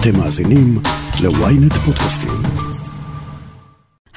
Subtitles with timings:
[0.00, 0.78] אתם מאזינים
[1.22, 2.30] ל-ynet פודקאסטים.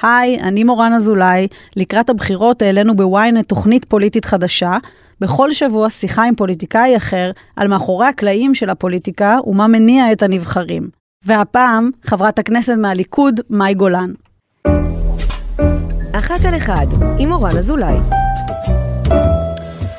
[0.02, 1.48] היי, אני מורן אזולאי.
[1.76, 4.72] לקראת הבחירות העלינו בוויינט תוכנית פוליטית חדשה.
[5.20, 10.88] בכל שבוע שיחה עם פוליטיקאי אחר על מאחורי הקלעים של הפוליטיקה ומה מניע את הנבחרים.
[11.24, 14.12] והפעם, חברת הכנסת מהליכוד, מאי גולן.
[16.12, 16.86] אחת על אחד,
[17.18, 17.96] עם מורן אזולאי.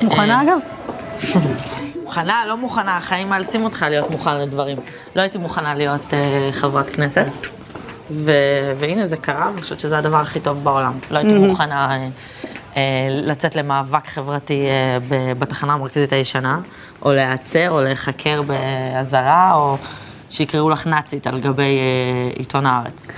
[0.02, 0.58] מוכנה אגב?
[2.14, 4.76] מוכנה, לא מוכנה, החיים מאלצים אותך להיות מוכן לדברים.
[5.16, 6.14] לא הייתי מוכנה להיות uh,
[6.52, 7.26] חברת כנסת,
[8.10, 10.92] ו- והנה זה קרה, אני חושבת שזה הדבר הכי טוב בעולם.
[11.10, 12.76] לא הייתי מוכנה uh, uh,
[13.10, 16.58] לצאת למאבק חברתי uh, ב- בתחנה המרכזית הישנה,
[17.02, 19.76] או להיעצר, או להיחקר באזהרה, או
[20.30, 21.78] שיקראו לך נאצית על גבי
[22.34, 23.10] uh, עיתון הארץ.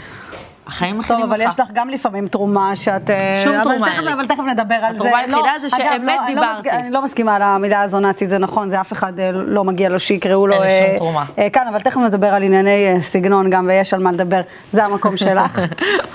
[0.67, 1.41] החיים מכינים טוב, אותך.
[1.43, 3.11] אבל יש לך גם לפעמים תרומה שאת...
[3.11, 4.13] אה, שום אבל תרומה תכף- אין לי.
[4.13, 4.99] אבל תכף נדבר על זה.
[4.99, 6.69] התרומה היחידה זה אגב, שאמת לא, לא דיברתי.
[6.69, 9.65] מסכ- אני לא מסכימה על המילה הזו נאצית, זה נכון, זה אף אחד אה, לא
[9.65, 10.55] מגיע לו שיקראו לו...
[10.55, 11.25] אין לי שום אה, תרומה.
[11.39, 14.41] אה, כאן, אבל תכף נדבר על ענייני אה, סגנון גם, ויש על מה לדבר.
[14.73, 15.61] זה המקום שלך.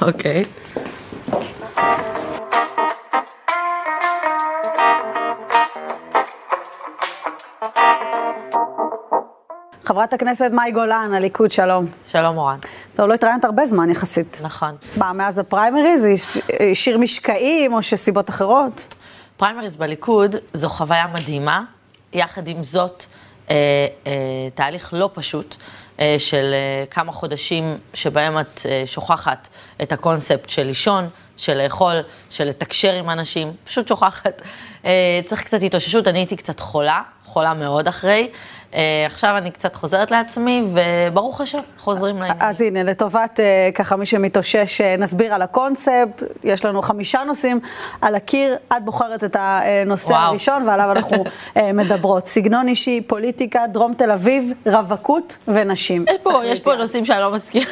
[0.02, 0.44] אוקיי.
[9.84, 11.86] חברת הכנסת מאי גולן, הליכוד, שלום.
[12.08, 12.58] שלום מורן.
[12.96, 14.40] טוב, לא התראיינת הרבה זמן יחסית.
[14.44, 14.76] נכון.
[14.98, 16.08] מה, מאז הפריימריז?
[16.74, 18.94] שיר משקעים או שסיבות אחרות?
[19.38, 21.64] פריימריז בליכוד זו חוויה מדהימה,
[22.14, 23.06] יחד עם זאת,
[23.50, 23.56] אה,
[24.08, 24.12] אה,
[24.56, 25.56] תהליך לא פשוט
[26.00, 29.50] אה, של אה, כמה חודשים שבהם את אה, שוכחת
[29.82, 31.96] את הקונספט של לישון, של לאכול,
[32.30, 34.42] של לתקשר עם אנשים, פשוט שוכחת.
[34.86, 38.30] אה, צריך קצת התאוששות, אני הייתי קצת חולה, חולה מאוד אחרי.
[38.76, 42.42] אה, עכשיו אני קצת חוזרת לעצמי, וברוך השם, חוזרים לעניינים.
[42.42, 46.24] אז הנה, לטובת אה, ככה מי שמתאושש, אה, נסביר על הקונספט.
[46.44, 47.60] יש לנו חמישה נושאים
[48.02, 48.56] על הקיר.
[48.78, 50.20] את בוחרת את הנושא וואו.
[50.22, 51.24] הראשון ועליו אנחנו
[51.74, 52.28] מדברות.
[52.28, 56.06] סגנון אישי, פוליטיקה, דרום תל אביב, רווקות ונשים.
[56.10, 57.66] יש פה, יש פה נושאים שאני לא מסכימה.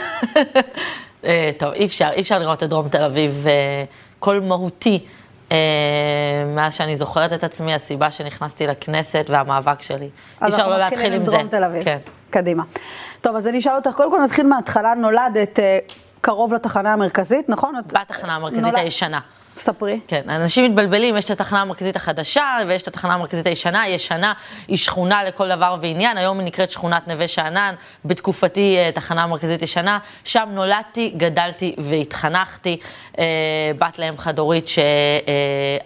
[1.60, 3.46] טוב, אי אפשר, אי אפשר לראות את דרום תל אביב
[4.20, 5.00] קול מהותי.
[5.52, 5.58] אה,
[6.56, 10.06] מאז שאני זוכרת את עצמי, הסיבה שנכנסתי לכנסת והמאבק שלי.
[10.06, 10.10] אי
[10.42, 11.32] אז אפשר אנחנו לא מתחילים להתחיל עם עם זה.
[11.32, 11.84] דרום תל אביב.
[11.84, 11.98] כן.
[12.30, 12.64] קדימה.
[13.22, 14.94] טוב, אז אני אשאל אותך, קודם כל נתחיל מההתחלה.
[14.94, 15.78] נולדת אה,
[16.22, 17.74] קרוב לתחנה המרכזית, נכון?
[17.94, 19.20] בתחנה המרכזית נולד- הישנה.
[19.60, 20.00] ספרי.
[20.08, 24.34] כן, אנשים מתבלבלים, יש את התחנה המרכזית החדשה ויש את התחנה המרכזית הישנה, ישנה
[24.68, 27.76] היא שכונה לכל דבר ועניין, היום היא נקראת שכונת נווה שאנן,
[28.06, 32.78] בתקופתי אה, תחנה המרכזית ישנה, שם נולדתי, גדלתי והתחנכתי,
[33.20, 33.26] אה,
[33.80, 34.68] בת לאם חד-הורית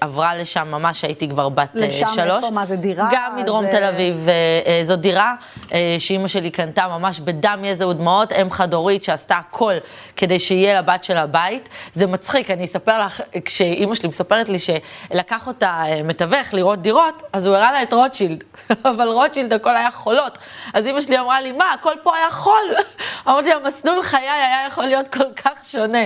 [0.01, 2.43] שעברה לשם, ממש הייתי כבר בת אה, לשם שלוש.
[2.43, 2.49] איפה?
[2.51, 3.07] מה זה, דירה?
[3.11, 4.33] גם מדרום זה- תל אביב, אה,
[4.67, 5.33] אה, זו דירה
[5.73, 9.73] אה, שאימא שלי קנתה ממש בדם, יזע ודמעות, אם חד-הורית שעשתה הכל
[10.15, 11.69] כדי שיהיה לבת שלה בית.
[11.93, 13.21] זה מצחיק, אני אספר לך,
[13.63, 17.93] כשאימא שלי מספרת לי שלקח אותה אה, מתווך לראות דירות, אז הוא הראה לה את
[17.93, 18.43] רוטשילד,
[18.91, 20.37] אבל רוטשילד הכל היה חולות.
[20.73, 22.75] אז אימא שלי אמרה לי, מה, הכל פה היה חול.
[23.27, 26.03] אמרתי לה, מסלול חיי היה יכול להיות כל כך שונה.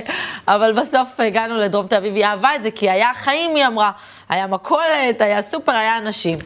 [0.48, 3.92] אבל בסוף הגענו לדרום תל אביב, היא אהבה את זה, כי היה חיים, היא אמרה.
[4.30, 6.38] היה מכולת, היה סופר, היה אנשים.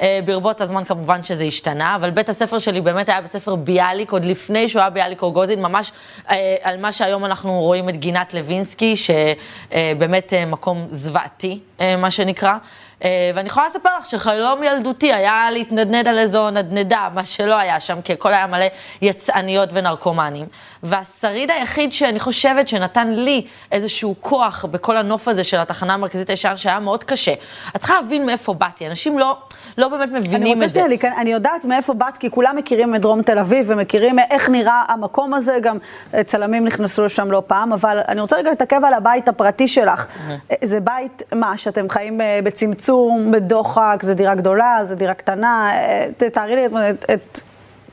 [0.00, 4.12] אה, ברבות הזמן כמובן שזה השתנה, אבל בית הספר שלי באמת היה בית ספר ביאליק,
[4.12, 5.92] עוד לפני שהוא היה ביאליק רוגוזין, ממש
[6.30, 11.60] אה, על מה שהיום אנחנו רואים את גינת לוינסקי, שבאמת אה, מקום זוועתי,
[11.98, 12.56] מה שנקרא.
[13.04, 17.80] אה, ואני יכולה לספר לך שחלום ילדותי היה להתנדנד על איזו נדנדה, מה שלא היה
[17.80, 18.64] שם, כי הכל היה מלא
[19.02, 20.46] יצאניות ונרקומנים.
[20.82, 26.56] והשריד היחיד שאני חושבת שנתן לי איזשהו כוח בכל הנוף הזה של התחנה המרכזית הישן,
[26.56, 27.32] שהיה מאוד קשה.
[27.68, 29.36] את צריכה להבין מאיפה באתי, אנשים לא,
[29.78, 30.86] לא באמת מבינים את זה.
[30.88, 34.82] להיכנס- אני יודעת מאיפה באת, כי כולם מכירים את דרום תל אביב ומכירים איך נראה
[34.88, 35.76] המקום הזה, גם
[36.14, 40.06] אה, צלמים נכנסו לשם לא פעם, אבל אני רוצה רגע להתעכב על הבית הפרטי שלך.
[40.30, 42.40] אה, זה בית, מה, שאתם חיים ב-
[42.88, 47.40] בצמצום, בדוחק, זה דירה גדולה, זה דירה קטנה, אה, תתארי לי את- את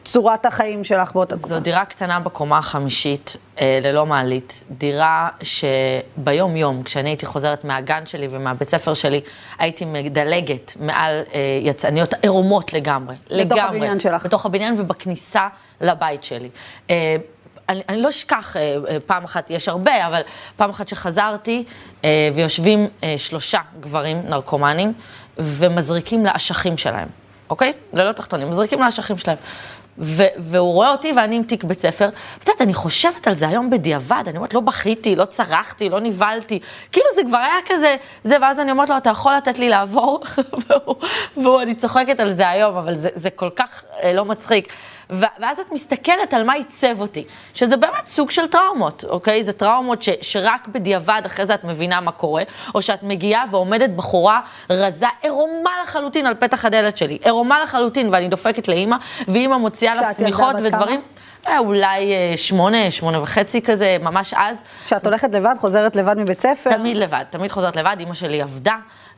[0.06, 1.53] צורת החיים שלך באותה תקופה.
[1.53, 4.63] זו דירה קטנה בקומה החמישית, אה, ללא מעלית.
[4.72, 9.22] דירה שביום-יום, כשאני הייתי חוזרת מהגן שלי ומהבית ספר שלי,
[9.59, 13.16] הייתי מדלגת מעל אה, יצאניות עירומות לגמרי.
[13.16, 13.78] בתוך לגמרי.
[13.78, 14.25] הבניין שלך.
[14.25, 15.47] בתוך הבניין ובכניסה
[15.81, 16.50] לבית שלי.
[17.70, 20.22] אני, אני לא אשכח, אה, אה, פעם אחת, יש הרבה, אבל
[20.56, 21.64] פעם אחת שחזרתי
[22.06, 24.94] אה, ויושבים שלושה גברים נרקומנים
[25.38, 27.08] ומזריקים לאשכים שלהם,
[27.50, 27.73] אוקיי?
[27.94, 29.38] ללא תחתונים, מזריקים לאשכים שלהם.
[29.97, 32.09] ו- והוא רואה אותי ואני עם תיק בית ספר.
[32.40, 36.00] את יודעת, אני חושבת על זה היום בדיעבד, אני אומרת, לא בכיתי, לא צרחתי, לא
[36.00, 36.59] נבהלתי.
[36.91, 40.23] כאילו זה כבר היה כזה, זה, ואז אני אומרת לו, אתה יכול לתת לי לעבור?
[40.68, 40.96] והוא,
[41.38, 43.84] והוא, אני צוחקת על זה היום, אבל זה, זה כל כך
[44.14, 44.73] לא מצחיק.
[45.09, 47.23] ואז את מסתכלת על מה עיצב אותי,
[47.53, 49.43] שזה באמת סוג של טראומות, אוקיי?
[49.43, 52.43] זה טראומות ש- שרק בדיעבד אחרי זה את מבינה מה קורה,
[52.75, 58.28] או שאת מגיעה ועומדת בחורה רזה, עירומה לחלוטין על פתח הדלת שלי, עירומה לחלוטין, ואני
[58.28, 58.97] דופקת לאימא,
[59.28, 61.02] ואימא מוציאה לה שמיכות ודברים.
[61.46, 64.61] היה אולי אה, שמונה, שמונה וחצי כזה, ממש אז.
[64.85, 66.73] כשאת הולכת לבד, חוזרת לבד מבית ספר?
[66.73, 68.75] תמיד לבד, תמיד חוזרת לבד, אימא שלי עבדה.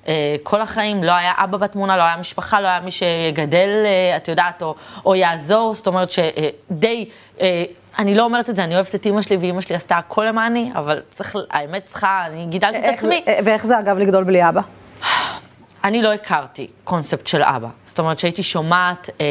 [0.08, 4.18] אה, כל החיים, לא היה אבא בתמונה, לא היה משפחה, לא היה מי שיגדל, אה,
[4.18, 4.76] את יודעת, או,
[5.06, 7.10] או יעזור, זאת אומרת שדי,
[7.42, 7.64] אה,
[8.00, 10.72] אני לא אומרת את זה, אני אוהבת את אימא שלי, ואימא שלי עשתה הכל למעני,
[10.76, 13.24] אבל צריך, האמת צריכה, אני גידלתי את עצמי.
[13.46, 14.62] ואיך זה אגב לגדול בלי אבא?
[15.84, 17.68] אני לא הכרתי קונספט של אבא.
[17.86, 19.26] זאת אומרת שהייתי שומעת אה,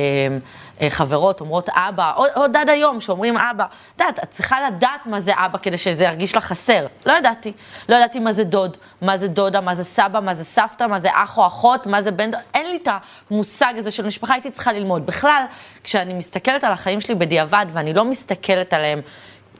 [0.88, 3.64] חברות אומרות אבא, עוד, עוד עד היום שאומרים אבא.
[3.64, 6.87] את יודעת, את צריכה לדעת מה זה אבא כדי שזה ירגיש לך חסר.
[7.06, 7.52] לא ידעתי.
[7.88, 11.00] לא ידעתי מה זה דוד, מה זה דודה, מה זה סבא, מה זה סבתא, מה
[11.00, 12.40] זה אח או אחות, מה זה בן דוד.
[12.55, 12.88] אין לי את
[13.31, 15.06] המושג הזה של משפחה, הייתי צריכה ללמוד.
[15.06, 15.44] בכלל,
[15.84, 19.00] כשאני מסתכלת על החיים שלי בדיעבד, ואני לא מסתכלת עליהם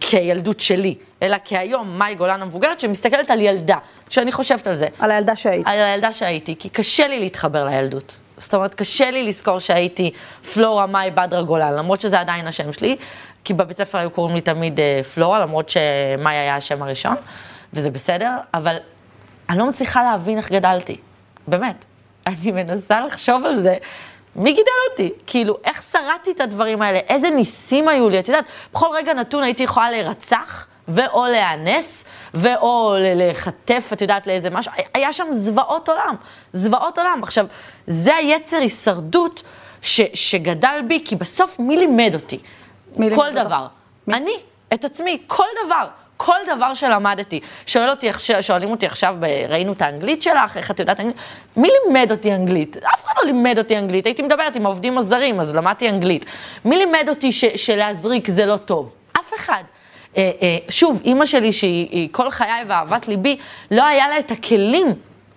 [0.00, 3.78] כילדות שלי, אלא כהיום, מאי גולן המבוגרת, שמסתכלת על ילדה,
[4.08, 4.88] שאני חושבת על זה.
[4.98, 5.66] על הילדה שהיית.
[5.66, 8.20] על הילדה שהייתי, כי קשה לי להתחבר לילדות.
[8.38, 10.11] זאת אומרת, קשה לי לזכור שהייתי
[10.55, 12.97] פלורה מאי בדרה גולן, למרות שזה עדיין השם שלי,
[13.44, 17.15] כי בבית ספר היו קוראים לי תמיד אה, פלורה, למרות שמאי היה השם הראשון,
[17.73, 18.77] וזה בסדר, אבל
[19.49, 20.97] אני לא מצליחה להבין איך גדלתי,
[21.49, 21.85] באמת.
[22.27, 23.77] אני מנסה לחשוב על זה.
[24.37, 25.11] מי גידל אותי?
[25.27, 26.99] כאילו, איך שרדתי את הדברים האלה?
[26.99, 28.21] איזה ניסים היו לי?
[28.21, 32.05] את יודעת, בכל רגע נתון הייתי יכולה להירצח, ואו להיאנס,
[32.35, 34.73] ואו לחטף, את יודעת, לאיזה משהו.
[34.94, 36.15] היה שם זוועות עולם,
[36.53, 37.21] זוועות עולם.
[37.23, 37.47] עכשיו,
[37.87, 39.43] זה היצר הישרדות
[39.83, 42.38] ש, שגדל בי, כי בסוף מי לימד אותי?
[42.97, 43.44] מי כל לימד?
[43.44, 43.67] דבר.
[44.09, 44.37] אני,
[44.75, 45.87] את עצמי, כל דבר.
[46.17, 48.11] כל דבר שלמדתי, שואל אותי,
[48.41, 49.17] שואלים אותי עכשיו,
[49.49, 51.17] ראינו את האנגלית שלך, איך את יודעת אנגלית?
[51.56, 52.77] מי לימד אותי אנגלית?
[52.77, 56.27] אף אחד לא לימד אותי אנגלית, הייתי מדברת עם העובדים הזרים, אז למדתי אנגלית.
[56.65, 58.94] מי לימד אותי ש- שלהזריק זה לא טוב?
[59.21, 59.62] אף אחד.
[60.16, 63.36] אה, אה, שוב, אימא שלי, שהיא היא כל חיי ואהבת ליבי,
[63.70, 64.86] לא היה לה את הכלים,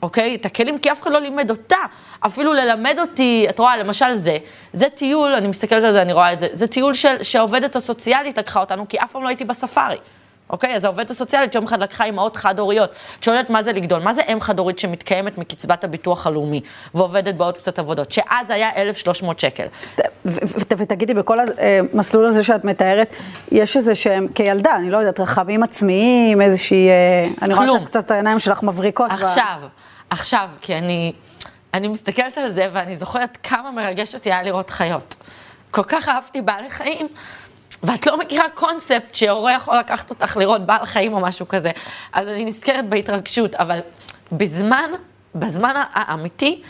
[0.01, 0.35] אוקיי?
[0.35, 1.77] את הכלים, כי אף אחד לא לימד אותה.
[2.19, 4.37] אפילו ללמד אותי, את רואה, למשל זה,
[4.73, 8.37] זה טיול, אני מסתכלת על זה, אני רואה את זה, זה טיול של, שהעובדת הסוציאלית
[8.37, 9.97] לקחה אותנו, כי אף פעם לא הייתי בספארי.
[10.49, 12.89] אוקיי, אז העובדת הסוציאלית יום אחד לקחה אימהות חד-הוריות.
[13.19, 16.61] את שואלת מה זה לגדול, מה זה אם חד-הורית שמתקיימת מקצבת הביטוח הלאומי
[16.93, 19.65] ועובדת בעוד קצת עבודות, שאז היה 1,300 שקל.
[20.77, 23.13] ותגידי, בכל המסלול הזה שאת מתארת,
[23.51, 26.89] יש איזה שהם, כילדה, אני לא יודעת, רכבים עצמיים, איזושהי...
[26.89, 27.67] אה, אני רואה.
[27.67, 29.11] שאת קצת העיניים שלך מבריקות.
[29.11, 29.59] עכשיו,
[30.09, 31.13] עכשיו, כי אני,
[31.73, 35.15] אני מסתכלת על זה ואני זוכרת כמה מרגש אותי היה לראות חיות.
[35.71, 37.07] כל כך אהבתי בעלי חיים,
[37.83, 41.71] ואת לא מכירה קונספט שהורה יכול לקחת אותך לראות בעל חיים או משהו כזה.
[42.13, 43.79] אז אני נזכרת בהתרגשות, אבל
[44.31, 44.91] בזמן,
[45.35, 46.61] בזמן האמיתי,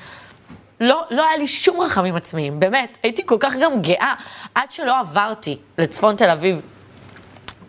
[0.80, 2.98] לא, לא היה לי שום רחמים עצמיים, באמת.
[3.04, 4.14] הייתי כל כך גם גאה,
[4.56, 6.62] עד שלא עברתי לצפון תל אביב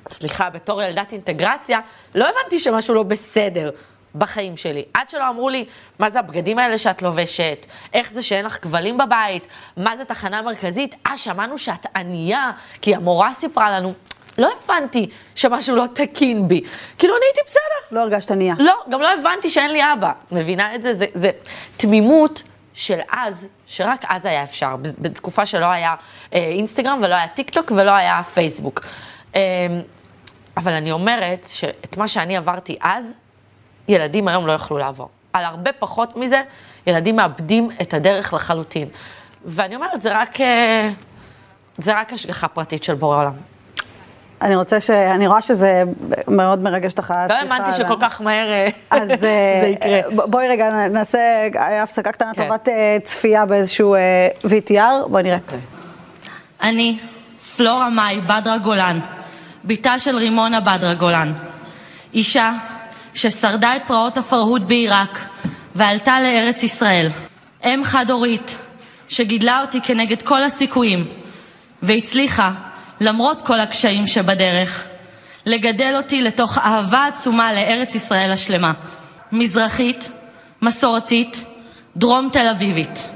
[0.09, 1.81] סליחה, בתור ילדת אינטגרציה,
[2.15, 3.71] לא הבנתי שמשהו לא בסדר
[4.15, 4.85] בחיים שלי.
[4.95, 5.65] עד שלא אמרו לי,
[5.99, 7.67] מה זה הבגדים האלה שאת לובשת?
[7.93, 9.47] איך זה שאין לך כבלים בבית?
[9.77, 10.95] מה זה תחנה מרכזית?
[11.07, 12.51] אה, שמענו שאת ענייה,
[12.83, 13.95] כי המורה סיפרה לנו.
[14.39, 16.61] לא הבנתי שמשהו לא תקין בי.
[16.99, 17.97] כאילו, אני הייתי בסדר.
[17.97, 18.55] לא הרגשת ענייה.
[18.59, 20.13] לא, גם לא הבנתי שאין לי אבא.
[20.33, 20.95] מבינה את זה?
[20.95, 21.31] זה, זה
[21.77, 22.43] תמימות
[22.75, 25.95] של אז, שרק אז היה אפשר, בתקופה שלא היה
[26.35, 28.81] אה, אינסטגרם ולא היה טיק טוק ולא היה פייסבוק.
[29.35, 29.41] אה,
[30.57, 33.15] אבל אני אומרת שאת מה שאני עברתי אז,
[33.91, 35.09] ילדים היום לא יוכלו לעבור.
[35.33, 36.43] על הרבה פחות מזה,
[36.87, 38.89] ילדים מאבדים את הדרך לחלוטין.
[39.45, 40.91] ואני אומרת, זה רק, אה,
[41.79, 43.33] זה רק השגחה פרטית של בורא עולם.
[44.43, 44.91] אני רוצה ש...
[44.91, 45.83] אני רואה שזה
[46.29, 47.15] מאוד מרגש אותך.
[47.29, 48.69] לא האמנתי שכל כך מהר אה,
[49.01, 50.27] אז זה אה, יקרה.
[50.27, 51.19] בואי רגע נעשה
[51.83, 52.43] הפסקה קטנה כן.
[52.43, 53.97] לטובת אה, צפייה באיזשהו
[54.45, 55.39] VTR, בואי נראה.
[56.63, 56.99] אני,
[57.57, 58.99] פלורה מאי בדרה גולן,
[59.65, 61.33] בתה של רימונה בדרה גולן,
[62.15, 62.53] אישה
[63.15, 65.19] ששרדה את פרעות הפרהוד בעיראק
[65.75, 67.09] ועלתה לארץ ישראל,
[67.65, 68.59] אם חד-הורית
[69.09, 71.05] שגידלה אותי כנגד כל הסיכויים
[71.83, 72.53] והצליחה,
[73.01, 74.87] למרות כל הקשיים שבדרך,
[75.47, 78.73] לגדל אותי לתוך אהבה עצומה לארץ ישראל השלמה.
[79.33, 80.13] מזרחית,
[80.63, 81.45] מסורתית,
[81.97, 83.09] דרום תל אביבית.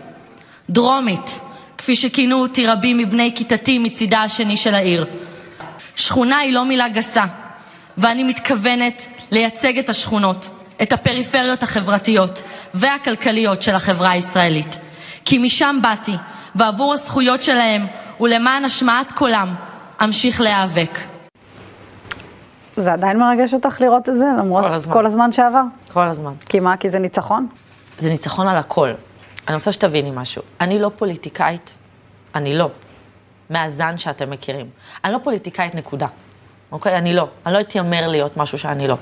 [0.70, 1.40] דרומית,
[1.78, 5.06] כפי שכינו אותי רבים מבני כיתתי מצידה השני של העיר.
[5.96, 7.24] שכונה היא לא מילה גסה,
[7.98, 10.48] ואני מתכוונת לייצג את השכונות,
[10.82, 12.42] את הפריפריות החברתיות
[12.74, 14.78] והכלכליות של החברה הישראלית.
[15.24, 16.16] כי משם באתי,
[16.54, 17.86] ועבור הזכויות שלהם
[18.20, 19.54] ולמען השמעת קולם,
[20.04, 20.98] אמשיך להיאבק.
[22.76, 24.92] זה עדיין מרגש אותך לראות את זה, למרות כל הזמן.
[24.92, 25.62] כל הזמן שעבר?
[25.92, 26.32] כל הזמן.
[26.46, 26.76] כי מה?
[26.76, 27.46] כי זה ניצחון?
[27.98, 28.90] זה ניצחון על הכל.
[29.48, 30.42] אני רוצה שתביני משהו.
[30.60, 31.76] אני לא פוליטיקאית,
[32.34, 32.70] אני לא.
[33.50, 34.66] מהזן שאתם מכירים.
[35.04, 36.06] אני לא פוליטיקאית נקודה,
[36.74, 36.98] אוקיי?
[36.98, 37.28] אני לא.
[37.46, 38.96] אני לא אתיימר להיות משהו שאני לא.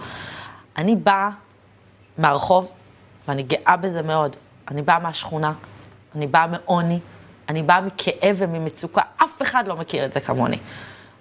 [0.76, 1.30] אני באה
[2.18, 2.72] מהרחוב,
[3.28, 4.36] ואני גאה בזה מאוד.
[4.70, 5.52] אני באה מהשכונה,
[6.14, 6.98] אני באה מעוני,
[7.48, 10.58] אני באה מכאב וממצוקה, אף אחד לא מכיר את זה כמוני.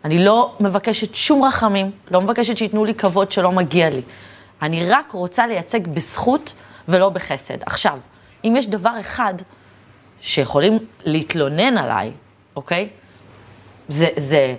[0.05, 4.01] אני לא מבקשת שום רחמים, לא מבקשת שייתנו לי כבוד שלא מגיע לי.
[4.61, 6.53] אני רק רוצה לייצג בזכות
[6.87, 7.57] ולא בחסד.
[7.65, 7.99] עכשיו,
[8.43, 9.33] אם יש דבר אחד
[10.21, 12.11] שיכולים להתלונן עליי,
[12.55, 12.89] אוקיי?
[13.87, 14.55] זה, זה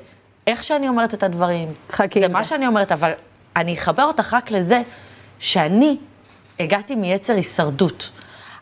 [0.46, 1.68] איך שאני אומרת את הדברים.
[1.90, 2.44] חכי זה מה.
[2.44, 3.12] שאני אומרת, אבל
[3.56, 4.82] אני אחבר אותך רק לזה
[5.38, 5.96] שאני
[6.60, 8.10] הגעתי מיצר הישרדות.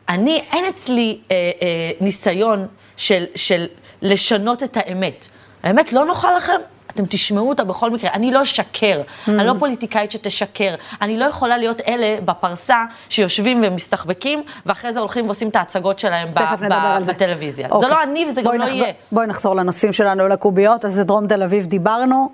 [0.08, 3.66] אני, אין אצלי אה, אה, ניסיון של, של
[4.02, 5.28] לשנות את האמת.
[5.62, 6.60] האמת לא נוחה לכם?
[6.94, 8.10] אתם תשמעו אותה בכל מקרה.
[8.12, 10.74] אני לא אשקר, אני לא פוליטיקאית שתשקר.
[11.02, 12.76] אני לא יכולה להיות אלה בפרסה
[13.08, 17.06] שיושבים ומסתחבקים, ואחרי זה הולכים ועושים את ההצגות שלהם ב- ב-.
[17.06, 17.68] בטלוויזיה.
[17.68, 17.90] זה אוקיי.
[17.90, 18.92] לא אני וזה גם בואי לא נחזור- יהיה.
[19.12, 20.84] בואי נחזור לנושאים שלנו, לקוביות.
[20.84, 22.30] אז זה דרום תל אביב דיברנו,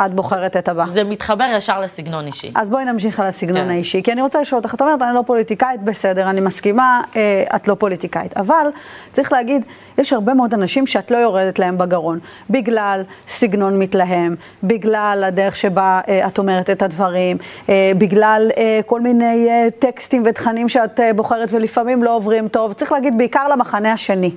[0.00, 0.84] את בוחרת את הבא.
[0.86, 2.50] זה מתחבר ישר לסגנון אישי.
[2.54, 3.70] אז בואי נמשיך על הסגנון כן.
[3.70, 7.44] האישי, כי אני רוצה לשאול אותך, את אומרת, אני לא פוליטיקאית, בסדר, אני מסכימה, אה,
[7.56, 8.36] את לא פוליטיקאית.
[8.36, 8.66] אבל
[9.12, 9.64] צריך להגיד,
[9.98, 12.18] יש הרבה מאוד אנשים שאת לא יורדת להם בגרון,
[12.50, 17.36] בגלל סגנון מתלהם, בגלל הדרך שבה אה, את אומרת את הדברים,
[17.68, 22.72] אה, בגלל אה, כל מיני אה, טקסטים ותכנים שאת אה, בוחרת ולפעמים לא עוברים טוב.
[22.72, 24.30] צריך להגיד, בעיקר למחנה השני.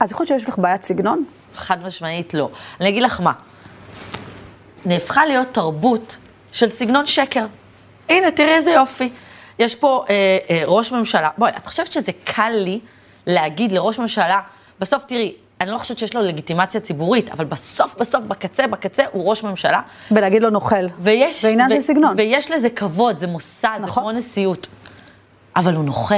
[0.00, 1.24] אז יכול להיות שיש לך בעיית סגנון?
[1.54, 2.48] חד משמעית לא.
[2.80, 3.32] אני אגיד לך מה,
[4.86, 6.18] נהפכה להיות תרבות
[6.52, 7.44] של סגנון שקר.
[8.08, 9.08] הנה, תראי איזה יופי.
[9.58, 12.80] יש פה אה, אה, ראש ממשלה, בואי, את חושבת שזה קל לי
[13.26, 14.40] להגיד לראש ממשלה,
[14.80, 19.30] בסוף תראי, אני לא חושבת שיש לו לגיטימציה ציבורית, אבל בסוף, בסוף, בקצה, בקצה, הוא
[19.30, 20.86] ראש ממשלה, ולהגיד לו נוכל.
[20.98, 21.42] ויש...
[21.42, 22.14] זה עניין של סגנון.
[22.16, 24.02] ויש לזה כבוד, זה מוסד, זה נכון.
[24.02, 24.66] כמו נשיאות.
[25.56, 26.14] אבל הוא נוכל,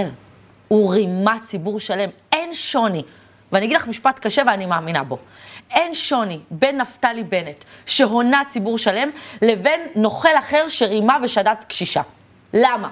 [0.68, 3.02] הוא רימה ציבור שלם, אין שוני.
[3.52, 5.18] ואני אגיד לך משפט קשה ואני מאמינה בו.
[5.70, 9.10] אין שוני בין נפתלי בנט, שהונה ציבור שלם,
[9.42, 12.02] לבין נוכל אחר שרימה ושדד קשישה.
[12.54, 12.88] למה?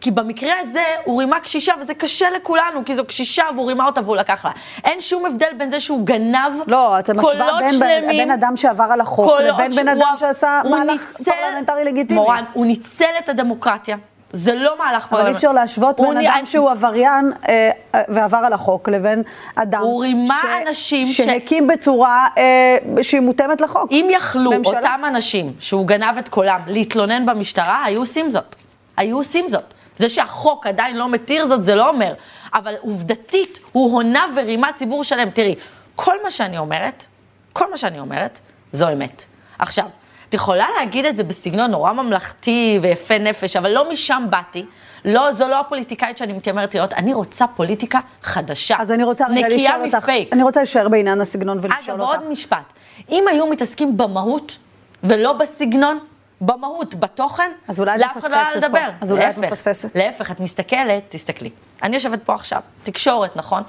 [0.00, 4.00] כי במקרה הזה הוא רימה קשישה, וזה קשה לכולנו, כי זו קשישה והוא רימה אותה
[4.04, 4.50] והוא לקח לה.
[4.84, 8.30] אין שום הבדל בין זה שהוא גנב לא, אתה משווה קולות בין בן- שלמים, בין
[8.30, 12.20] אדם שעבר על החוק קולות לבין בן אדם שעשה מהלך ניצל- פרלמנטרי לגיטימי.
[12.20, 13.96] מורן, הוא ניצל את הדמוקרטיה.
[14.36, 15.30] זה לא מהלך אבל פרלמנטרי.
[15.32, 17.70] אי אפשר להשוות בין נראה- אדם שהוא עבריין אה,
[18.08, 19.22] ועבר על החוק לבין
[19.56, 23.90] אדם הוא רימה אנשים ש- שהקים בצורה אה, שהיא מותאמת לחוק.
[23.90, 24.76] אם יכלו ממשלה.
[24.78, 28.56] אותם אנשים שהוא גנב את קולם להתלונן במשטרה, היו עושים זאת.
[28.96, 29.74] היו עושים זאת.
[29.98, 32.14] זה שהחוק עדיין לא מתיר זאת, זה לא אומר.
[32.54, 35.30] אבל עובדתית, הוא הונה ורימה ציבור שלם.
[35.30, 35.54] תראי,
[35.94, 37.04] כל מה שאני אומרת,
[37.52, 38.40] כל מה שאני אומרת,
[38.72, 39.24] זו אמת.
[39.58, 39.84] עכשיו,
[40.28, 44.66] את יכולה להגיד את זה בסגנון נורא ממלכתי ויפה נפש, אבל לא משם באתי.
[45.04, 48.76] לא, זו לא הפוליטיקאית שאני מתיימרת להיות, אני רוצה פוליטיקה חדשה.
[48.78, 50.32] אז אני רוצה רגע נקייה לשאול אותך, מפייק.
[50.32, 52.20] אני רוצה להישאר בעניין הסגנון ולשאול אגב, אותך.
[52.20, 52.72] עוד משפט.
[53.10, 54.56] אם היו מתעסקים במהות
[55.04, 55.98] ולא בסגנון,
[56.40, 58.56] במהות, בתוכן, אז אולי את לאף אחד לא היה פה.
[58.56, 58.88] לדבר.
[59.00, 59.96] אז אולי את להפך, מפספסת.
[59.96, 61.50] להפך, את מסתכלת, תסתכלי.
[61.82, 63.62] אני יושבת פה עכשיו, תקשורת, נכון?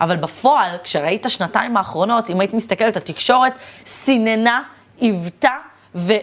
[0.00, 3.52] אבל בפועל, כשראית השנתיים האחרונות, אם היית מסתכלת, התקשורת
[3.86, 4.62] סיננה,
[4.96, 5.56] עיוותה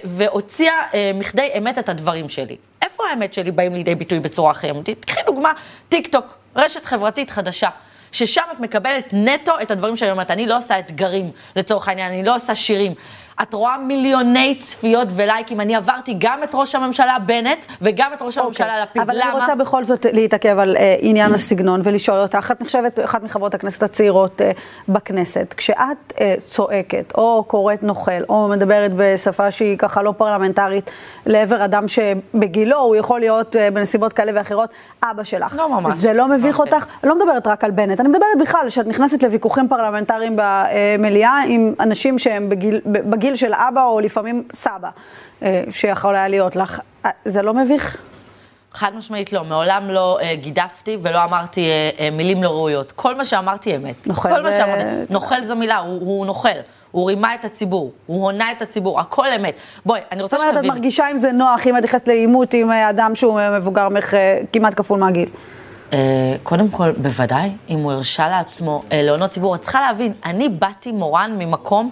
[0.03, 2.57] והוציאה אה, מכדי אמת את הדברים שלי.
[2.81, 5.05] איפה האמת שלי באים לידי ביטוי בצורה הכי אמיתית?
[5.05, 5.53] קחי דוגמה,
[5.89, 7.69] טיק טוק, רשת חברתית חדשה.
[8.11, 10.31] ששם את מקבלת נטו את הדברים שאני אומרת.
[10.31, 12.93] אני לא עושה אתגרים, לצורך העניין, אני לא עושה שירים.
[13.41, 15.61] את רואה מיליוני צפיות ולייקים.
[15.61, 19.01] אני עברתי גם את ראש הממשלה בנט וגם את ראש הממשלה לפיד.
[19.01, 19.13] אוקיי.
[19.13, 19.31] אבל למה?
[19.31, 23.53] אני רוצה בכל זאת להתעכב על אה, עניין הסגנון ולשאול אותך, את נחשבת אחת מחברות
[23.53, 24.51] הכנסת הצעירות אה,
[24.89, 25.53] בכנסת.
[25.57, 30.91] כשאת אה, צועקת, או קוראת נוכל, או מדברת בשפה שהיא ככה לא פרלמנטרית
[31.25, 34.69] לעבר אדם שבגילו הוא יכול להיות אה, בנסיבות כאלה ואחרות,
[35.03, 35.55] אבא שלך.
[35.57, 35.93] לא ממש.
[35.93, 36.73] זה לא מביך אוקיי.
[36.73, 36.85] אותך?
[37.03, 41.73] אני לא מדברת רק על בנט, אני מדברת בכלל, שאת נכנסת לוויכוחים פרלמנטריים במליאה עם
[41.79, 44.89] אנשים שהם בגיל, בגיל של אבא או לפעמים סבא,
[45.43, 46.79] אה, שיכול היה להיות לך.
[47.05, 47.97] אה, זה לא מביך?
[48.73, 52.91] חד משמעית לא, מעולם לא אה, גידפתי ולא אמרתי אה, אה, מילים לא ראויות.
[52.91, 54.07] כל מה שאמרתי אמת.
[54.07, 54.83] נוכל כל מה זה- שאמרתי.
[55.13, 56.49] נוכל זו מילה, הוא, הוא נוכל.
[56.91, 59.53] הוא רימה את הציבור, הוא הונה את הציבור, הכל אמת.
[59.85, 60.79] בואי, אני רוצה זאת אומרת, את שתביני.
[60.79, 64.13] מרגישה עם זה נוח, אם את נכנסת לעימות עם אה, אדם שהוא אה, מבוגר ממך
[64.13, 65.29] אה, כמעט כפול מהגיל.
[65.93, 65.97] אה,
[66.43, 69.55] קודם כל, בוודאי, אם הוא הרשה לעצמו אה, להונות ציבור.
[69.55, 71.91] את צריכה להבין, אני באתי, מורן, ממקום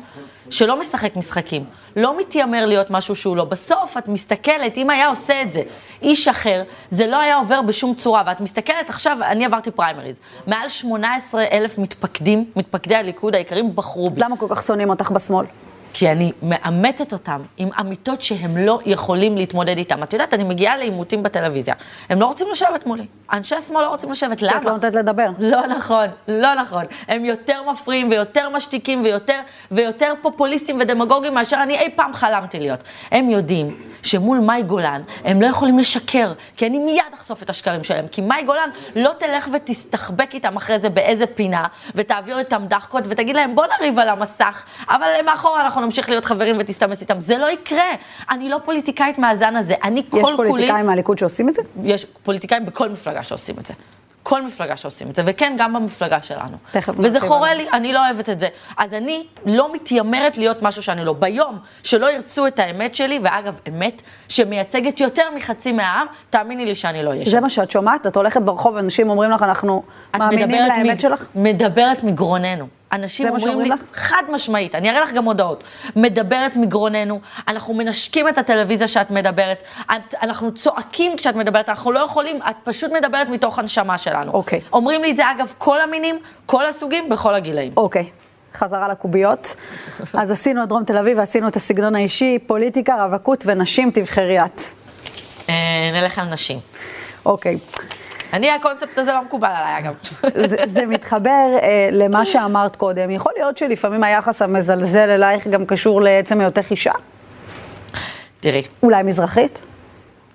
[0.51, 1.65] שלא משחק משחקים.
[1.95, 3.43] לא מתיימר להיות משהו שהוא לא.
[3.43, 5.61] בסוף את מסתכלת, אם היה עושה את זה
[6.01, 8.23] איש אחר, זה לא היה עובר בשום צורה.
[8.25, 10.19] ואת מסתכלת עכשיו, אני עברתי פריימריז.
[10.47, 14.21] מעל 18 אלף מתפקדים, מתפקדי הליכוד העיקרים, בחרו בי.
[14.21, 15.45] למה כל כך שונאים אותך בשמאל?
[15.93, 20.03] כי אני מאמתת אותם עם אמיתות שהם לא יכולים להתמודד איתם.
[20.03, 21.75] את יודעת, אני מגיעה לעימותים בטלוויזיה,
[22.09, 23.05] הם לא רוצים לשבת מולי.
[23.33, 24.71] אנשי השמאל לא רוצים לשבת, כי את לא למה?
[24.71, 25.29] נותנת לדבר.
[25.39, 26.85] לא נכון, לא נכון.
[27.07, 29.39] הם יותר מפריעים ויותר משתיקים ויותר,
[29.71, 32.79] ויותר פופוליסטים ודמגוגים מאשר אני אי פעם חלמתי להיות.
[33.11, 37.83] הם יודעים שמול מאי גולן הם לא יכולים לשקר, כי אני מיד אחשוף את השקרים
[37.83, 38.07] שלהם.
[38.07, 43.35] כי מאי גולן לא תלך ותסתחבק איתם אחרי זה באיזה פינה, ותעביר איתם דחקות ותגיד
[43.35, 47.21] להם בוא נריב על המסך, אבל מאחורה אנחנו אנחנו נמשיך להיות חברים ותסתמס איתם.
[47.21, 47.91] זה לא יקרה.
[48.29, 49.73] אני לא פוליטיקאית מהזן הזה.
[49.83, 50.49] אני כל יש כולי...
[50.49, 51.61] פוליטיקאים מהליכוד שעושים את זה?
[51.83, 53.73] יש פוליטיקאים בכל מפלגה שעושים את זה.
[54.23, 56.57] כל מפלגה שעושים את זה, וכן, גם במפלגה שלנו.
[56.71, 57.53] תכף וזה חורה.
[57.53, 58.47] לי, אני לא אוהבת את זה.
[58.77, 61.13] אז אני לא מתיימרת להיות משהו שאני לא.
[61.13, 67.03] ביום שלא ירצו את האמת שלי, ואגב, אמת שמייצגת יותר מחצי מהעם, תאמיני לי שאני
[67.03, 67.31] לא אהיה שם.
[67.31, 68.07] זה מה שאת שומעת?
[68.07, 71.25] את הולכת ברחוב ואנשים אומרים לך, אנחנו את מאמינים לאמת מ- שלך?
[71.35, 72.80] מדברת מגרוננו.
[72.91, 73.79] אנשים אומרים לי, לך?
[73.93, 75.63] חד משמעית, אני אראה לך גם הודעות,
[75.95, 81.99] מדברת מגרוננו, אנחנו מנשקים את הטלוויזיה שאת מדברת, את, אנחנו צועקים כשאת מדברת, אנחנו לא
[81.99, 84.31] יכולים, את פשוט מדברת מתוך הנשמה שלנו.
[84.31, 84.61] אוקיי.
[84.73, 87.73] אומרים לי את זה אגב כל המינים, כל הסוגים, בכל הגילאים.
[87.77, 88.09] אוקיי,
[88.53, 89.55] חזרה לקוביות.
[90.13, 94.61] אז עשינו את דרום תל אביב ועשינו את הסגנון האישי, פוליטיקה, רווקות ונשים, תבחרי את.
[95.49, 95.53] אה,
[95.93, 96.59] נלך על נשים.
[97.25, 97.57] אוקיי.
[98.33, 99.93] אני, הקונספט הזה לא מקובל עליי אגב.
[100.49, 103.11] זה, זה מתחבר אה, למה שאמרת קודם.
[103.11, 106.91] יכול להיות שלפעמים היחס המזלזל אלייך גם קשור לעצם היותך אישה?
[108.39, 109.65] תראי, אולי מזרחית?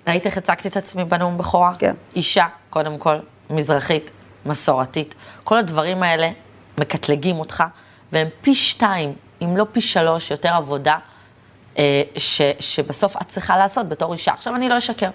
[0.07, 1.73] ראית איך הצגתי את עצמי בנאום בכורה?
[1.79, 1.93] כן.
[2.15, 3.15] אישה, קודם כל,
[3.49, 4.11] מזרחית,
[4.45, 5.15] מסורתית.
[5.43, 6.29] כל הדברים האלה
[6.77, 7.63] מקטלגים אותך,
[8.11, 10.97] והם פי שתיים, אם לא פי שלוש, יותר עבודה
[11.77, 14.31] אה, ש, שבסוף את צריכה לעשות בתור אישה.
[14.31, 15.09] עכשיו, אני לא אשקר.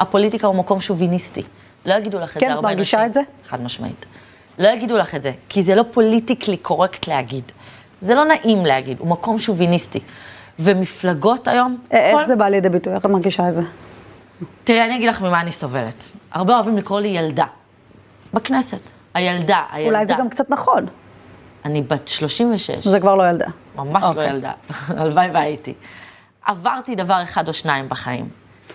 [0.00, 1.42] הפוליטיקה הוא מקום שוביניסטי.
[1.86, 3.08] לא יגידו לך את כן, זה את הרבה מרגישה נשים.
[3.08, 3.20] את זה?
[3.48, 4.06] חד משמעית.
[4.58, 7.52] לא יגידו לך את זה, כי זה לא פוליטיקלי קורקט להגיד.
[8.02, 10.00] זה לא נעים להגיד, הוא מקום שוביניסטי.
[10.58, 11.78] ומפלגות היום...
[11.92, 12.92] אה, כל- איך זה בא לידי ביטוי?
[12.94, 13.62] איך את מרגישה את זה?
[14.64, 16.08] תראי, אני אגיד לך ממה אני סובלת.
[16.32, 17.44] הרבה אוהבים לקרוא לי ילדה.
[18.34, 18.80] בכנסת.
[19.14, 19.96] הילדה, הילדה.
[19.96, 20.86] אולי זה גם קצת נכון.
[21.64, 23.46] אני בת 36, זה כבר לא ילדה.
[23.76, 24.28] ממש לא אוקיי.
[24.28, 24.52] ילדה.
[24.98, 25.74] הלוואי והייתי.
[26.44, 28.28] עברתי דבר אחד או שניים בחיים.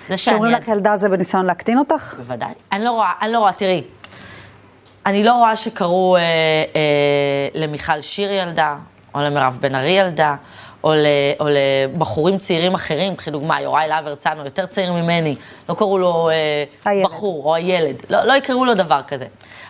[0.10, 0.38] זה שאני...
[0.38, 2.14] כשאומרים לך ילדה זה בניסיון להקטין אותך?
[2.18, 2.54] בוודאי.
[2.72, 3.84] אני לא רואה, אני לא רואה, תראי.
[5.06, 8.76] אני לא רואה שקראו אה, אה, למיכל שיר ילדה,
[9.16, 10.36] או למירב בן ארי ילדה,
[10.84, 11.06] או, ל,
[11.40, 15.36] או לבחורים צעירים אחרים, קחי דוגמה, יוראי להב הרצנו, יותר צעיר ממני,
[15.70, 17.06] לא קראו לו אה, הילד.
[17.06, 19.26] בחור או הילד, לא, לא יקראו לו דבר כזה.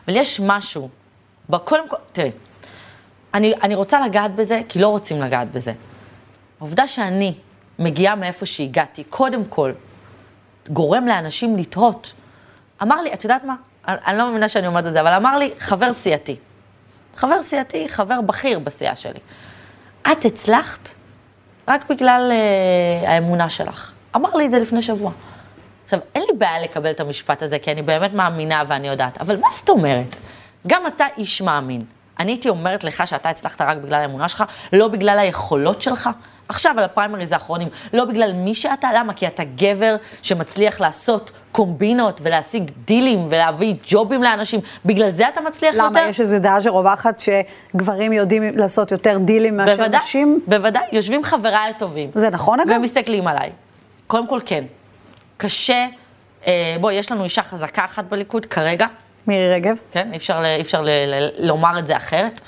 [0.07, 0.89] אבל יש משהו,
[1.63, 2.31] קודם כל, תראי,
[3.33, 5.73] אני, אני רוצה לגעת בזה, כי לא רוצים לגעת בזה.
[6.59, 7.33] העובדה שאני
[7.79, 9.71] מגיעה מאיפה שהגעתי, קודם כל,
[10.69, 12.13] גורם לאנשים לתהות.
[12.81, 13.55] אמר לי, את יודעת מה?
[13.87, 16.35] אני, אני לא מאמינה שאני אומרת את זה, אבל אמר לי, חבר סיעתי.
[17.15, 19.19] חבר סיעתי, חבר בכיר בסיעה שלי.
[20.11, 20.89] את הצלחת
[21.67, 23.91] רק בגלל אה, האמונה שלך.
[24.15, 25.11] אמר לי את זה לפני שבוע.
[25.85, 29.39] עכשיו, אין לי בעיה לקבל את המשפט הזה, כי אני באמת מאמינה ואני יודעת, אבל
[29.39, 30.15] מה זאת אומרת?
[30.67, 31.81] גם אתה איש מאמין.
[32.19, 36.09] אני הייתי אומרת לך שאתה הצלחת רק בגלל האמונה שלך, לא בגלל היכולות שלך?
[36.49, 39.13] עכשיו, על הפריימריז האחרונים, לא בגלל מי שאתה, למה?
[39.13, 45.75] כי אתה גבר שמצליח לעשות קומבינות ולהשיג דילים ולהביא ג'ובים לאנשים, בגלל זה אתה מצליח
[45.75, 45.99] למה?
[45.99, 46.09] יותר?
[46.09, 50.39] יש איזו דעה שרווחת שגברים יודעים לעשות יותר דילים מאשר בוודאי, נשים?
[50.47, 52.09] בוודאי, יושבים חבריי הטובים.
[52.15, 52.75] זה נכון אגב?
[52.79, 53.51] ומסתכלים עליי.
[54.07, 54.63] קודם כל כן.
[55.37, 55.85] קשה,
[56.47, 58.85] אה, בואי, יש לנו אישה חזקה אחת בליכוד כרגע,
[59.27, 59.75] מירי רגב?
[59.91, 60.09] כן?
[60.11, 62.41] אי אפשר, אי אפשר ל- ל- לומר את זה אחרת,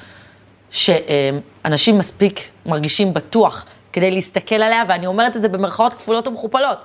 [0.72, 6.78] שאנשים מספיק מרגישים בטוח כדי להסתכל עליה, ואני אומרת את זה במרכאות כפולות ומכופלות,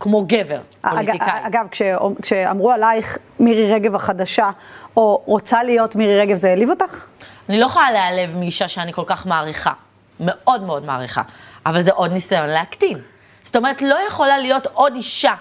[0.00, 1.28] כמו גבר, פוליטיקאי.
[1.28, 1.82] אג- אגב, כש-
[2.22, 4.50] כשאמרו עלייך מירי רגב החדשה,
[4.96, 7.04] או רוצה להיות מירי רגב, זה העליב אותך?
[7.48, 9.72] אני לא יכולה להיעלב מאישה שאני כל כך מעריכה,
[10.20, 11.22] מאוד מאוד מעריכה,
[11.66, 12.98] אבל זה עוד ניסיון להקטין.
[13.42, 15.34] זאת אומרת, לא יכולה להיות עוד אישה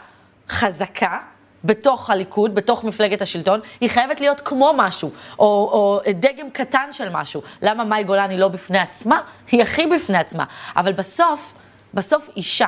[0.50, 1.18] חזקה
[1.64, 7.10] בתוך הליכוד, בתוך מפלגת השלטון, היא חייבת להיות כמו משהו, או, או דגם קטן של
[7.12, 7.42] משהו.
[7.62, 9.22] למה מאי גולן היא לא בפני עצמה?
[9.52, 10.44] היא הכי בפני עצמה.
[10.76, 11.54] אבל בסוף,
[11.94, 12.68] בסוף אישה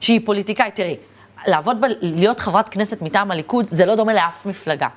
[0.00, 0.96] שהיא פוליטיקאית, תראי,
[1.46, 4.88] לעבוד, ב, להיות חברת כנסת מטעם הליכוד, זה לא דומה לאף מפלגה.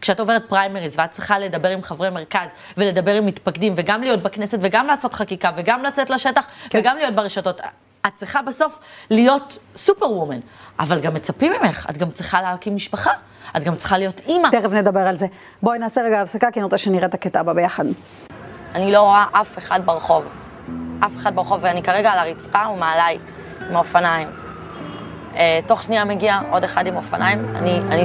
[0.00, 4.58] כשאת עוברת פריימריז ואת צריכה לדבר עם חברי מרכז ולדבר עם מתפקדים וגם להיות בכנסת
[4.62, 6.78] וגם לעשות חקיקה וגם לצאת לשטח כן.
[6.78, 7.60] וגם להיות ברשתות,
[8.08, 8.78] את צריכה בסוף
[9.10, 10.40] להיות סופר וומן,
[10.80, 13.10] אבל גם מצפים ממך, את גם צריכה להקים משפחה,
[13.56, 14.48] את גם צריכה להיות אימא.
[14.52, 15.26] תכף נדבר על זה.
[15.62, 17.84] בואי נעשה רגע הפסקה, כי אני רוצה שנראה את הקטע הבא ביחד.
[18.74, 20.28] אני לא רואה אף אחד ברחוב.
[21.04, 23.18] אף אחד ברחוב, ואני כרגע על הרצפה ומעליי
[23.68, 24.28] עם האופניים.
[25.36, 28.04] אה, תוך שנייה מגיע עוד אחד עם אופניים, אני, אני,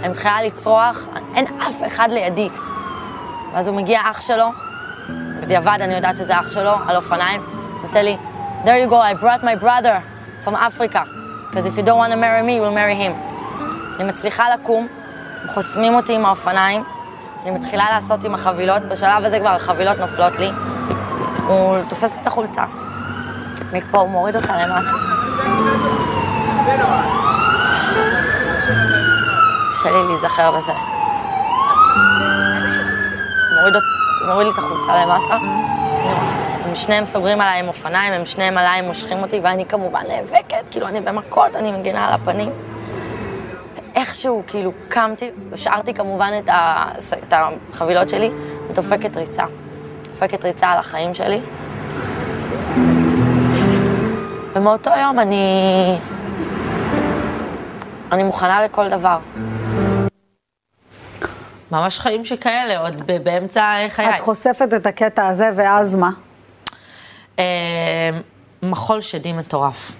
[0.00, 2.48] אני מתחילה לצרוח, אין אף אחד לידי.
[3.52, 4.46] ואז הוא מגיע אח שלו,
[5.40, 8.16] בדיעבד אני יודעת שזה אח שלו, על אופניים, הוא עושה לי,
[8.64, 9.96] there you go, I brought my brother
[10.44, 11.02] from Africa,
[11.48, 13.12] because if you don't want to marry me, you will marry him.
[13.96, 14.86] אני מצליחה לקום,
[15.42, 16.84] הם חוסמים אותי עם האופניים,
[17.42, 20.50] אני מתחילה לעשות עם החבילות, בשלב הזה כבר החבילות נופלות לי,
[21.46, 22.64] הוא תופס את החולצה.
[23.72, 24.90] מפה הוא מוריד אותה למטה.
[29.70, 30.72] קשה לי להיזכר בזה.
[33.64, 33.82] אות-
[34.28, 35.38] מוריד לי את החולצה למטה,
[36.64, 40.86] הם שניהם סוגרים עליי עם אופניים, הם שניהם עליי, מושכים אותי, ואני כמובן נאבקת, כאילו
[40.86, 42.50] אני במכות, אני מגינה על הפנים.
[43.94, 46.84] איכשהו, כאילו, קמתי, השארתי כמובן את, ה,
[47.28, 48.30] את החבילות שלי,
[48.68, 49.44] ודופקת ריצה.
[50.08, 51.40] דופקת ריצה על החיים שלי.
[54.54, 55.96] ומאותו יום אני...
[58.12, 59.18] אני מוכנה לכל דבר.
[61.70, 64.08] ממש חיים שכאלה, עוד באמצע חיי.
[64.08, 66.10] את חושפת את הקטע הזה, ואז מה?
[67.38, 67.44] אה,
[68.62, 69.92] מחול שדי מטורף.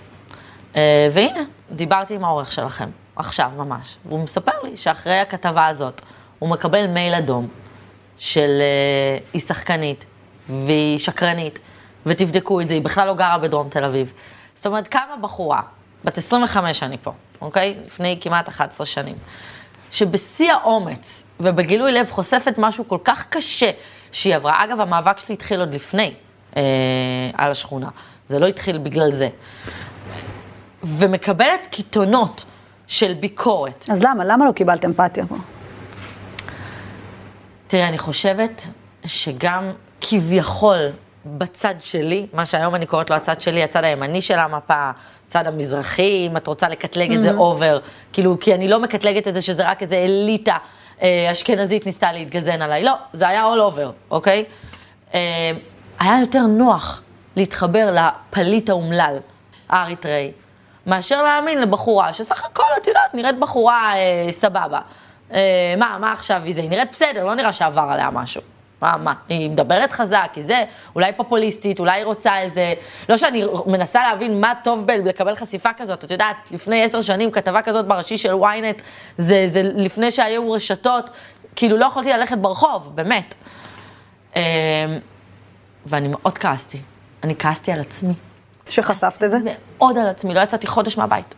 [0.77, 6.03] אה, והנה, דיברתי עם העורך שלכם, עכשיו ממש, והוא מספר לי שאחרי הכתבה הזאת,
[6.39, 7.49] הוא מקבל מייל אדום
[8.19, 10.05] של אה, היא שחקנית
[10.49, 11.59] והיא שקרנית,
[12.07, 14.13] ותבדקו את זה, היא בכלל לא גרה בדרום תל אביב.
[14.55, 15.61] זאת אומרת, קמה בחורה,
[16.05, 17.77] בת 25 אני פה, אוקיי?
[17.87, 19.17] לפני כמעט 11 שנים.
[19.91, 23.71] שבשיא האומץ ובגילוי לב חושפת משהו כל כך קשה
[24.13, 24.65] שהיא עברה.
[24.65, 26.15] אגב, המאבק שלי התחיל עוד לפני
[27.35, 27.89] על השכונה.
[28.29, 29.29] זה לא התחיל בגלל זה.
[30.85, 32.45] ומקבלת קיתונות
[32.87, 33.85] של ביקורת.
[33.93, 34.25] אז למה?
[34.25, 35.37] למה לא קיבלת אמפתיה פה?
[37.67, 38.69] תראה, אני חושבת
[39.07, 40.79] שגם כביכול
[41.27, 44.91] בצד שלי, מה שהיום אני קוראת לו הצד שלי, הצד הימני של המפה,
[45.27, 47.79] הצד המזרחי, אם את רוצה לקטלג את זה אובר,
[48.13, 50.57] כאילו, כי אני לא מקטלגת את זה שזה רק איזה אליטה
[51.03, 54.45] אה, אשכנזית ניסתה להתגזן עליי, לא, זה היה all over, אוקיי?
[55.15, 55.51] אה,
[55.99, 57.03] היה יותר נוח
[57.37, 59.19] להתחבר לפליט האומלל,
[59.69, 60.33] האריתראי,
[60.87, 64.81] מאשר להאמין לבחורה, שסך הכל, את יודעת, נראית בחורה אה, סבבה.
[65.33, 66.61] אה, מה, מה עכשיו היא זה?
[66.61, 68.43] היא נראית בסדר, לא נראה שעבר עליה משהו.
[68.83, 72.75] מה, מה, היא מדברת חזק, היא זה, אולי פופוליסטית, אולי היא רוצה איזה...
[73.09, 77.63] לא שאני מנסה להבין מה טוב בלקבל חשיפה כזאת, את יודעת, לפני עשר שנים כתבה
[77.63, 78.83] כזאת בראשי של ynet,
[79.19, 81.11] זה, זה לפני שהיו רשתות,
[81.57, 83.35] כאילו לא יכולתי ללכת ברחוב, באמת.
[84.37, 84.43] אה,
[85.87, 86.79] ואני מאוד כעסתי,
[87.23, 88.15] אני כעסתי על עצמי.
[88.69, 89.39] שחשפת את זה?
[89.45, 91.35] מאוד על עצמי, לא יצאתי חודש מהבית.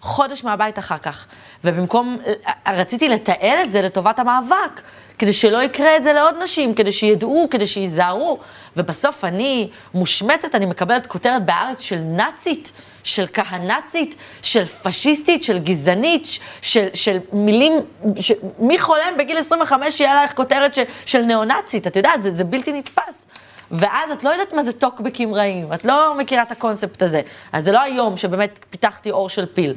[0.00, 1.26] חודש מהבית אחר כך.
[1.64, 2.18] ובמקום,
[2.66, 4.82] רציתי לתעל את זה לטובת המאבק,
[5.18, 8.38] כדי שלא יקרה את זה לעוד נשים, כדי שידעו, כדי שייזהרו.
[8.76, 12.72] ובסוף אני מושמצת, אני מקבלת כותרת בארץ של נאצית,
[13.04, 16.26] של כהנאצית, של פשיסטית, של גזענית,
[16.62, 17.72] של, של מילים,
[18.20, 18.32] ש...
[18.58, 21.86] מי חולם בגיל 25 שיהיה לך כותרת של, של ניאו-נאצית?
[21.86, 23.26] את יודעת, זה, זה בלתי נתפס.
[23.70, 27.20] ואז את לא יודעת מה זה טוקבקים רעים, את לא מכירה את הקונספט הזה.
[27.52, 29.74] אז זה לא היום שבאמת פיתחתי אור של פיל.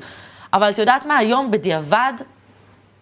[0.53, 2.13] אבל את יודעת מה, היום בדיעבד,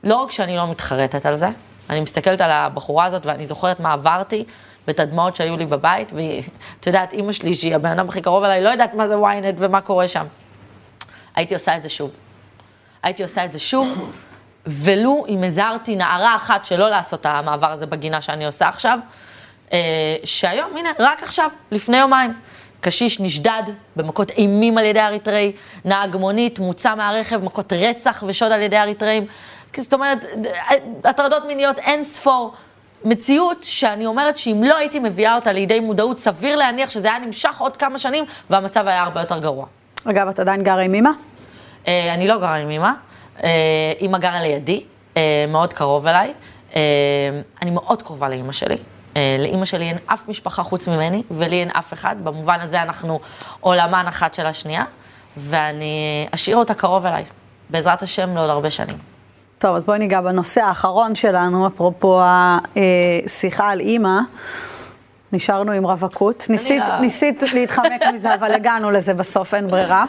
[0.04, 1.47] לא רק שאני לא מתחרטת על זה,
[1.89, 4.45] אני מסתכלת על הבחורה הזאת ואני זוכרת מה עברתי
[4.88, 8.63] ואת הדמעות שהיו לי בבית, ואת יודעת, אימא שלי, שהיא הבן אדם הכי קרוב אליי,
[8.63, 10.25] לא יודעת מה זה ynet ומה קורה שם.
[11.36, 12.12] הייתי עושה את זה שוב.
[13.04, 14.12] הייתי עושה את זה שוב,
[14.65, 18.99] ולו אם הזהרתי נערה אחת שלא לעשות את המעבר הזה בגינה שאני עושה עכשיו,
[20.24, 22.34] שהיום, הנה, רק עכשיו, לפני יומיים,
[22.82, 23.64] קשיש נשדד
[23.96, 25.52] במכות אימים על ידי אריתראי,
[25.86, 29.26] נהג מונית, מוצא מהרכב, מכות רצח ושוד על ידי אריתראים.
[29.78, 30.26] זאת אומרת,
[31.04, 32.54] הטרדות מיניות אין ספור.
[33.06, 37.60] מציאות שאני אומרת שאם לא הייתי מביאה אותה לידי מודעות, סביר להניח שזה היה נמשך
[37.60, 39.66] עוד כמה שנים והמצב היה הרבה יותר גרוע.
[40.06, 41.10] אגב, את עדיין גרה עם אמא?
[41.88, 42.92] אה, אני לא גרה עם אמא,
[43.44, 43.50] אה,
[44.02, 44.84] אמא גרה לידי,
[45.18, 46.34] אה, מאוד קרוב אליי.
[46.76, 46.82] אה,
[47.62, 48.78] אני מאוד קרובה לאמא שלי.
[49.17, 52.15] אה, לאימא שלי אין אף משפחה חוץ ממני, ולי אין אף אחד.
[52.24, 53.19] במובן הזה אנחנו
[53.60, 54.84] עולמן אחת של השנייה,
[55.38, 57.24] ואני אשאיר אותה קרוב אליי,
[57.69, 58.98] בעזרת השם לעוד הרבה שנים.
[59.60, 64.19] טוב, אז בואי ניגע בנושא האחרון שלנו, אפרופו השיחה על אימא.
[65.32, 66.45] נשארנו עם רווקות.
[66.50, 70.06] ניסית, ניסית להתחמק מזה, אבל הגענו לזה בסוף, אין ברירה.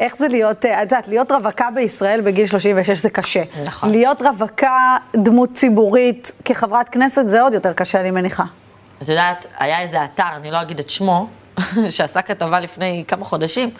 [0.00, 3.42] איך זה להיות, אה, את יודעת, להיות רווקה בישראל בגיל 36 זה קשה.
[3.64, 3.90] נכון.
[3.90, 8.44] להיות רווקה, דמות ציבורית, כחברת כנסת, זה עוד יותר קשה, אני מניחה.
[9.02, 11.28] את יודעת, היה איזה אתר, אני לא אגיד את שמו,
[11.90, 13.70] שעשה כתבה לפני כמה חודשים,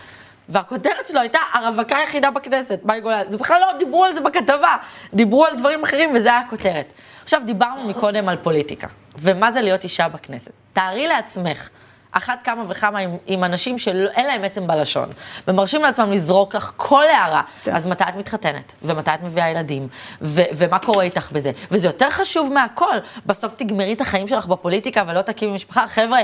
[0.49, 3.23] והכותרת שלו הייתה הרווקה היחידה בכנסת, מאי גולן.
[3.29, 4.77] זה בכלל לא דיברו על זה בכתבה,
[5.15, 6.93] דיברו על דברים אחרים וזה היה הכותרת.
[7.23, 8.87] עכשיו, דיברנו מקודם על פוליטיקה,
[9.19, 10.53] ומה זה להיות אישה בכנסת.
[10.73, 11.69] תארי לעצמך.
[12.17, 15.09] אחת כמה וכמה עם, עם אנשים שאין להם עצם בלשון,
[15.49, 17.75] ומרשים לעצמם לזרוק לך כל הערה, כן.
[17.75, 19.89] אז מתי את מתחתנת, ומתי את מביאה ילדים,
[20.23, 21.51] ו- ומה קורה איתך בזה.
[21.71, 22.97] וזה יותר חשוב מהכל.
[23.27, 25.87] בסוף תגמרי את החיים שלך בפוליטיקה ולא תקימי משפחה.
[25.89, 26.19] חבר'ה,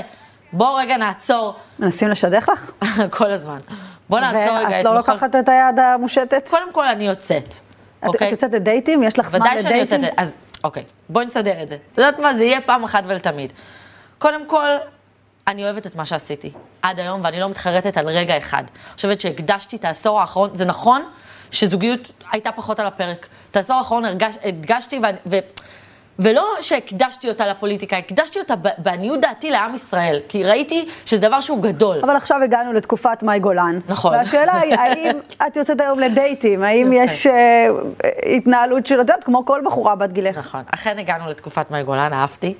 [0.53, 2.71] בואו רגע נעצור מנסים לשדך לך?
[3.17, 3.57] כל הזמן.
[4.09, 6.47] בואו נעצור רגע ואת לא לוקחת את היד המושטת?
[6.49, 7.47] קודם כל אני יוצאת,
[7.99, 8.27] את- אוקיי?
[8.27, 9.03] את יוצאת לדייטים?
[9.03, 10.01] יש לך זמן ודאי שאני לדייטים?
[10.03, 11.75] יוצאת, אז אוקיי, בואי נסדר את זה.
[11.93, 13.53] את יודעת מה, זה יהיה פעם אחת ולתמיד.
[14.17, 14.67] קודם כל,
[15.47, 16.51] אני אוהבת את מה שעשיתי
[16.81, 18.63] עד היום, ואני לא מתחרטת על רגע אחד.
[18.67, 21.03] אני חושבת שהקדשתי את העשור האחרון, זה נכון
[21.51, 23.27] שזוגיות הייתה פחות על הפרק.
[23.51, 25.37] את העשור האחרון הרגש, הדגשתי, ואני, ו...
[26.19, 31.63] ולא שהקדשתי אותה לפוליטיקה, הקדשתי אותה בעניות דעתי לעם ישראל, כי ראיתי שזה דבר שהוא
[31.63, 31.99] גדול.
[32.03, 33.79] אבל עכשיו הגענו לתקופת מאי גולן.
[33.87, 34.13] נכון.
[34.13, 36.63] והשאלה היא, האם את יוצאת היום לדייטים?
[36.63, 36.93] האם.
[36.93, 37.67] יש אה,
[38.35, 40.37] התנהלות של, את יודעת, כמו כל בחורה בת גילך?
[40.37, 42.53] נכון, אכן הגענו לתקופת מאי גולן, אהבתי, אה,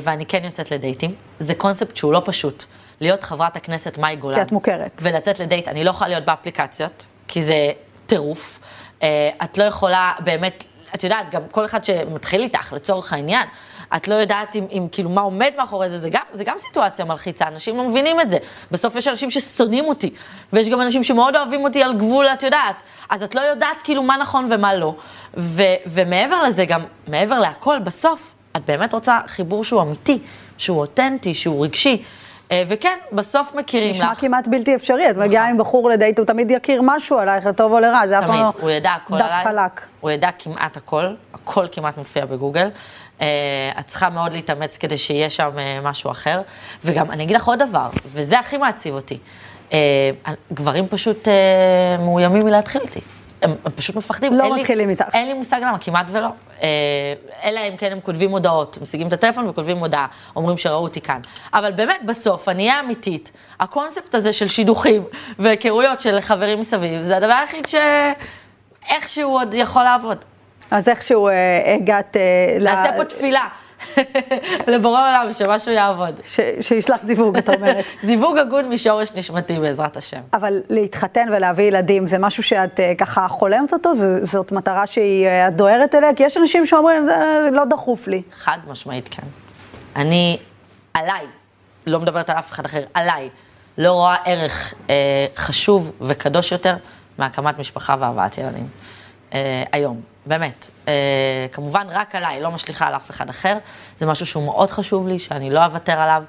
[0.00, 1.14] ואני כן יוצאת לדייטים.
[1.40, 2.64] זה קונספט שהוא לא פשוט.
[3.00, 4.34] להיות חברת הכנסת מאי גולן.
[4.34, 5.00] כי את מוכרת.
[5.04, 7.70] ולצאת לדייט, אני לא יכולה להיות באפליקציות, כי זה
[8.06, 8.60] טירוף.
[9.02, 13.48] אה, את לא יכולה באמת, את יודעת, גם כל אחד שמתחיל איתך, לצורך העניין,
[13.96, 17.04] את לא יודעת אם, אם כאילו מה עומד מאחורי זה, זה גם, זה גם סיטואציה
[17.04, 18.38] מלחיצה, אנשים לא מבינים את זה.
[18.70, 20.10] בסוף יש אנשים ששונאים אותי,
[20.52, 22.82] ויש גם אנשים שמאוד אוהבים אותי על גבול, את יודעת.
[23.10, 24.94] אז את לא יודעת כאילו מה נכון ומה לא.
[25.36, 30.18] ו, ומעבר לזה, גם מעבר להכל, בסוף, את באמת רוצה חיבור שהוא אמיתי,
[30.58, 32.02] שהוא אותנטי, שהוא רגשי.
[32.52, 34.20] אה, וכן, בסוף מכירים נשמע לך.
[34.20, 37.80] כמעט בלתי אפשרי, את מגיעה עם בחור לדייט, הוא תמיד יכיר משהו עלייך, לטוב או
[37.80, 38.48] לרע, זה אף פעם לא
[39.18, 39.44] דף.
[39.44, 39.80] חלק.
[40.00, 42.68] הוא ידע כמעט הכל, הכל כמעט מופיע בגוגל.
[43.18, 43.22] Uh,
[43.80, 46.42] את צריכה מאוד להתאמץ כדי שיהיה שם uh, משהו אחר.
[46.84, 49.18] וגם, אני אגיד לך עוד דבר, וזה הכי מעציב אותי.
[49.70, 49.74] Uh,
[50.52, 51.28] גברים פשוט
[51.98, 53.00] מאוימים מלהתחיל איתי.
[53.42, 54.34] הם, הם פשוט מפחדים.
[54.34, 55.04] לא אין לי- מתחילים איתך.
[55.14, 56.28] אין לי מושג למה, כמעט ולא.
[56.28, 56.62] Uh,
[57.44, 61.20] אלא אם כן הם כותבים הודעות, משיגים את הטלפון וכותבים הודעה, אומרים שראו אותי כאן.
[61.54, 63.32] אבל באמת, בסוף, אני אהיה אמיתית.
[63.60, 65.02] הקונספט הזה של שידוכים
[65.38, 67.66] והיכרויות של חברים מסביב, זה הדבר היחיד
[68.88, 70.24] שאיכשהו עוד יכול לעבוד.
[70.70, 71.34] אז איכשהו אה,
[71.74, 72.20] הגעת אה,
[72.60, 73.48] ל- נעשה פה תפילה
[74.66, 76.20] לבורא עולם שמשהו יעבוד.
[76.24, 77.84] ש- שישלח זיווג, את אומרת.
[78.06, 80.20] זיווג הגון משורש נשמתי בעזרת השם.
[80.32, 83.94] אבל להתחתן ולהביא ילדים זה משהו שאת אה, ככה חולמת אותו?
[83.94, 86.14] ז- זאת מטרה שהיא, אה, דוהרת אליה?
[86.14, 87.14] כי יש אנשים שאומרים, זה
[87.52, 88.22] לא דחוף לי.
[88.32, 89.22] חד משמעית כן.
[89.96, 90.38] אני,
[90.94, 91.26] עליי,
[91.86, 93.28] לא מדברת על אף אחד אחר, עליי,
[93.78, 94.94] לא רואה ערך אה,
[95.36, 96.76] חשוב וקדוש יותר
[97.18, 98.68] מהקמת משפחה והבאת ילדים.
[99.34, 100.70] אה, היום, באמת.
[100.88, 100.92] אה,
[101.52, 103.58] כמובן רק עליי, לא משליכה על אף אחד אחר.
[103.96, 106.22] זה משהו שהוא מאוד חשוב לי, שאני לא אוותר עליו.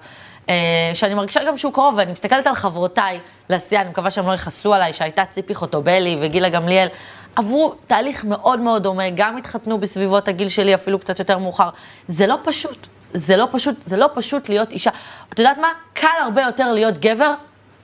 [0.49, 4.33] אה, שאני מרגישה גם שהוא קרוב, ואני מסתכלת על חברותיי לעשייה, אני מקווה שהם לא
[4.33, 6.87] יכעסו עליי, שהייתה ציפי חוטובלי וגילה גמליאל,
[7.35, 11.69] עברו תהליך מאוד מאוד דומה, גם התחתנו בסביבות הגיל שלי, אפילו קצת יותר מאוחר.
[12.07, 14.91] זה לא פשוט, זה לא פשוט, זה לא פשוט להיות אישה.
[15.33, 15.67] את יודעת מה?
[15.93, 17.33] קל הרבה יותר להיות גבר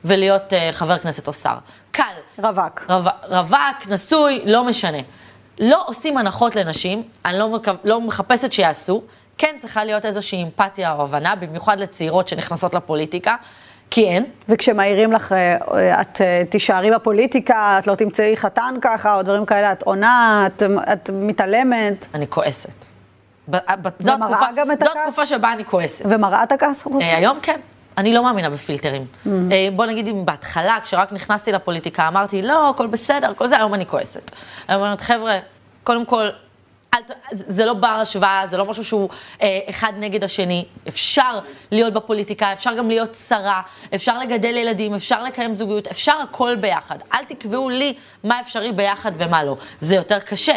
[0.05, 1.55] ולהיות uh, חבר כנסת או שר.
[1.95, 2.43] קל.
[2.43, 2.85] רווק.
[2.89, 4.97] רו, רווק, נשוי, לא משנה.
[5.59, 9.01] לא עושים הנחות לנשים, אני לא, לא מחפשת שיעשו.
[9.37, 13.35] כן צריכה להיות איזושהי אמפתיה או הבנה, במיוחד לצעירות שנכנסות לפוליטיקה,
[13.91, 14.25] כי אין.
[14.49, 19.45] וכשמעירים לך, אה, אה, את אה, תישארי בפוליטיקה, את לא תמצאי חתן ככה, או דברים
[19.45, 22.85] כאלה, את עונה, את, את מתעלמת, אני כועסת.
[23.49, 24.97] ב- ב- זו ומראה התקופה, גם את זו הכעס?
[25.01, 26.05] התקופה שבה אני כועסת.
[26.09, 27.15] ומראה את הכעס החוצה.
[27.15, 27.59] היום כן.
[27.97, 29.05] אני לא מאמינה בפילטרים.
[29.25, 29.29] Mm.
[29.51, 33.73] אה, בוא נגיד אם בהתחלה, כשרק נכנסתי לפוליטיקה, אמרתי, לא, הכל בסדר, כל זה, היום
[33.73, 34.31] אני כועסת.
[34.69, 35.39] אני אומרת, חבר'ה,
[35.83, 36.27] קודם כל,
[36.93, 36.99] אל,
[37.31, 39.09] זה לא בר השוואה, זה לא משהו שהוא
[39.41, 40.65] אה, אחד נגד השני.
[40.87, 41.39] אפשר
[41.71, 43.61] להיות בפוליטיקה, אפשר גם להיות שרה,
[43.95, 46.97] אפשר לגדל ילדים, אפשר לקיים זוגיות, אפשר הכל ביחד.
[47.13, 49.55] אל תקבעו לי מה אפשרי ביחד ומה לא.
[49.79, 50.55] זה יותר קשה.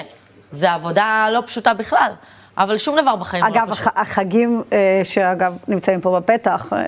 [0.50, 2.12] זה עבודה לא פשוטה בכלל.
[2.58, 3.86] אבל שום דבר בחיים לא אגב, פשוט.
[3.86, 6.84] הח- החגים, אה, שאגב נמצאים פה בפתח, אה,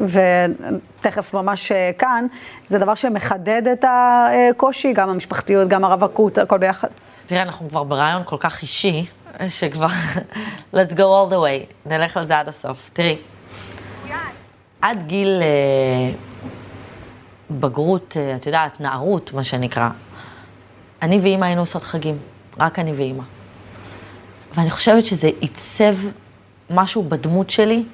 [0.00, 2.26] ותכף ממש אה, כאן,
[2.68, 6.88] זה דבר שמחדד את הקושי, גם המשפחתיות, גם הרווקות, הכל ביחד.
[7.26, 9.06] תראה, אנחנו כבר ברעיון כל כך אישי,
[9.48, 9.86] שכבר,
[10.74, 12.90] let's go all the way, נלך על זה עד הסוף.
[12.92, 13.16] תראי,
[14.80, 16.12] עד גיל אה,
[17.50, 19.88] בגרות, אה, את יודעת, נערות, מה שנקרא,
[21.02, 22.18] אני ואימא היינו עושות חגים,
[22.58, 23.22] רק אני ואימא.
[24.54, 25.94] ואני חושבת שזה עיצב
[26.70, 27.84] משהו בדמות שלי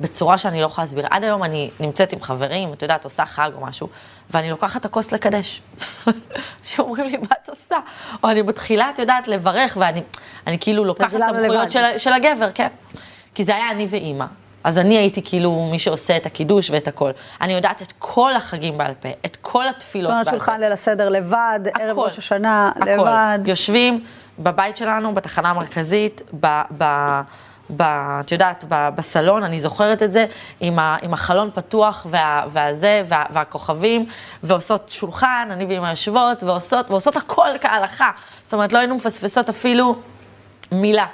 [0.00, 1.06] בצורה שאני לא יכולה להסביר.
[1.10, 3.88] עד היום אני נמצאת עם חברים, את יודעת, עושה חג או משהו,
[4.30, 5.62] ואני לוקחת את הכוס לקדש.
[6.62, 7.76] שאומרים לי, מה את עושה?
[8.24, 10.02] או אני מתחילה, את יודעת, לברך, ואני
[10.46, 11.10] אני כאילו לוקחת.
[11.10, 12.68] סמכויות של, של הגבר, כן.
[13.34, 14.24] כי זה היה אני ואימא.
[14.64, 17.10] אז אני הייתי כאילו מי שעושה את הקידוש ואת הכל.
[17.40, 20.30] אני יודעת את כל החגים בעל פה, את כל התפילות זאת בעל אומרת, פה.
[20.30, 22.00] שולחן ליל הסדר לבד, ערב הכל.
[22.00, 22.90] ראש השנה הכל.
[22.90, 23.38] לבד.
[23.46, 24.04] יושבים
[24.38, 26.62] בבית שלנו, בתחנה המרכזית, ב...
[26.78, 26.84] ב...
[27.70, 27.82] ב...
[28.20, 30.26] את יודעת, ב, בסלון, אני זוכרת את זה,
[30.60, 34.06] עם, ה, עם החלון פתוח וה, והזה, וה, והכוכבים,
[34.42, 38.10] ועושות שולחן, אני ואמא יושבות, ועושות, ועושות הכל כהלכה.
[38.42, 39.96] זאת אומרת, לא היינו מפספסות אפילו
[40.72, 41.06] מילה.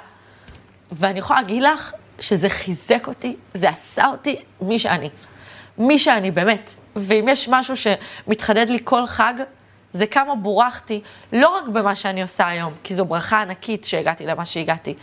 [0.91, 5.09] ואני יכולה להגיד לך שזה חיזק אותי, זה עשה אותי מי שאני.
[5.77, 6.75] מי שאני, באמת.
[6.95, 9.33] ואם יש משהו שמתחדד לי כל חג,
[9.91, 11.01] זה כמה בורכתי,
[11.33, 14.93] לא רק במה שאני עושה היום, כי זו ברכה ענקית שהגעתי למה שהגעתי,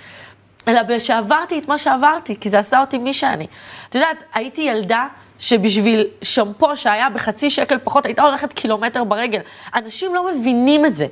[0.68, 3.46] אלא שעברתי את מה שעברתי, כי זה עשה אותי מי שאני.
[3.88, 5.06] את יודעת, הייתי ילדה
[5.38, 9.40] שבשביל שמפו שהיה בחצי שקל פחות, הייתה הולכת קילומטר ברגל.
[9.74, 11.06] אנשים לא מבינים את זה.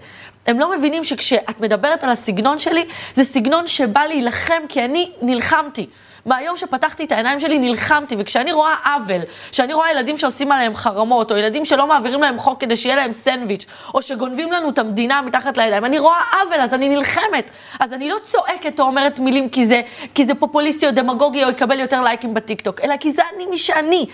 [0.46, 2.84] הם לא מבינים שכשאת מדברת על הסגנון שלי,
[3.14, 5.86] זה סגנון שבא להילחם, כי אני נלחמתי.
[6.28, 11.32] מהיום שפתחתי את העיניים שלי נלחמתי, וכשאני רואה עוול, כשאני רואה ילדים שעושים עליהם חרמות,
[11.32, 15.22] או ילדים שלא מעבירים להם חוק כדי שיהיה להם סנדוויץ', או שגונבים לנו את המדינה
[15.22, 17.50] מתחת לידיים, אני רואה עוול, אז אני נלחמת.
[17.80, 19.80] אז אני לא צועקת או אומרת מילים כי זה,
[20.14, 23.58] כי זה פופוליסטי או דמגוגי או יקבל יותר לייקים בטיקטוק, אלא כי זה אני מי
[23.58, 24.06] שאני.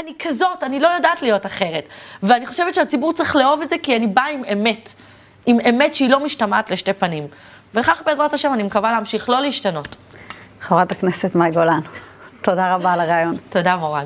[0.00, 1.88] אני כזאת, אני לא יודעת להיות אחרת.
[2.22, 4.92] ואני חושבת שהציבור צריך לאהוב את זה כי אני באה עם אמת.
[5.46, 7.26] עם אמת שהיא לא משתמעת לשתי פנים.
[7.74, 9.96] וכך בעזרת השם אני מקווה להמשיך לא להשתנות.
[10.62, 11.80] חברת הכנסת מאי גולן,
[12.42, 13.36] תודה רבה על הרעיון.
[13.50, 14.04] תודה מורן.